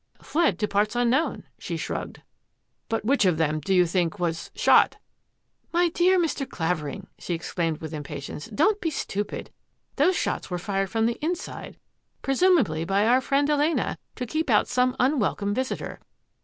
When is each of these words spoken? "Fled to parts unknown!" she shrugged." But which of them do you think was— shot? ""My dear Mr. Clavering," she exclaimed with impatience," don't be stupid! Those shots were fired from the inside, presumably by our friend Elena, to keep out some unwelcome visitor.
"Fled 0.33 0.57
to 0.57 0.67
parts 0.67 0.95
unknown!" 0.95 1.43
she 1.59 1.77
shrugged." 1.77 2.23
But 2.89 3.05
which 3.05 3.23
of 3.23 3.37
them 3.37 3.59
do 3.59 3.71
you 3.71 3.85
think 3.85 4.17
was— 4.17 4.49
shot? 4.65 4.97
""My 5.73 5.89
dear 5.89 6.19
Mr. 6.19 6.49
Clavering," 6.49 7.05
she 7.19 7.35
exclaimed 7.35 7.81
with 7.81 7.93
impatience," 7.93 8.47
don't 8.61 8.81
be 8.81 8.89
stupid! 8.89 9.51
Those 9.97 10.15
shots 10.15 10.49
were 10.49 10.57
fired 10.57 10.89
from 10.89 11.05
the 11.05 11.23
inside, 11.23 11.77
presumably 12.23 12.83
by 12.83 13.05
our 13.05 13.21
friend 13.21 13.47
Elena, 13.47 13.95
to 14.15 14.25
keep 14.25 14.49
out 14.49 14.67
some 14.67 14.95
unwelcome 14.99 15.53
visitor. 15.53 15.99